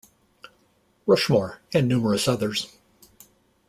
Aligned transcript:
Rushmore; 1.05 1.59
and 1.75 1.87
numerous 1.87 2.27
others. 2.27 2.75